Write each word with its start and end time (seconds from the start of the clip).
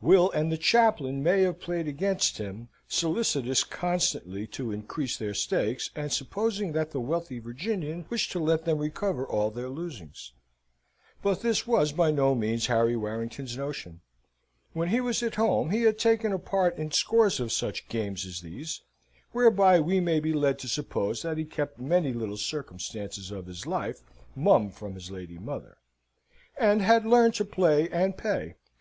Will 0.00 0.32
and 0.32 0.50
the 0.50 0.58
chaplain 0.58 1.22
may 1.22 1.42
have 1.42 1.60
played 1.60 1.86
against 1.86 2.38
him, 2.38 2.68
solicitous 2.88 3.62
constantly 3.62 4.44
to 4.48 4.72
increase 4.72 5.16
their 5.16 5.32
stakes, 5.32 5.90
and 5.94 6.12
supposing 6.12 6.72
that 6.72 6.90
the 6.90 6.98
wealthy 7.00 7.38
Virginian 7.38 8.04
wished 8.10 8.32
to 8.32 8.40
let 8.40 8.64
them 8.64 8.78
recover 8.78 9.24
all 9.24 9.52
their 9.52 9.68
losings. 9.68 10.32
But 11.22 11.42
this 11.42 11.68
was 11.68 11.92
by 11.92 12.10
no 12.10 12.34
means 12.34 12.66
Harry 12.66 12.96
Warrington's 12.96 13.56
notion. 13.56 14.00
When 14.72 14.88
he 14.88 15.00
was 15.00 15.22
at 15.22 15.36
home 15.36 15.70
he 15.70 15.82
had 15.82 16.00
taken 16.00 16.32
a 16.32 16.38
part 16.40 16.76
in 16.78 16.90
scores 16.90 17.38
of 17.38 17.52
such 17.52 17.86
games 17.88 18.26
as 18.26 18.40
these 18.40 18.82
(whereby 19.30 19.78
we 19.78 20.00
may 20.00 20.18
be 20.18 20.32
led 20.32 20.58
to 20.58 20.68
suppose 20.68 21.22
that 21.22 21.38
he 21.38 21.44
kept 21.44 21.78
many 21.78 22.12
little 22.12 22.36
circumstances 22.38 23.30
of 23.30 23.46
his 23.46 23.68
life 23.68 24.00
mum 24.34 24.72
from 24.72 24.94
his 24.96 25.12
lady 25.12 25.38
mother), 25.38 25.76
and 26.58 26.82
had 26.82 27.06
learned 27.06 27.34
to 27.34 27.44
play 27.44 27.88
and 27.90 28.16
pay. 28.18 28.56